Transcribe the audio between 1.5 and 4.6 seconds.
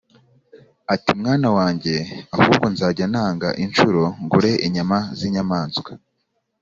wanjye, ahubwo nzajya ntanga inshuro ngure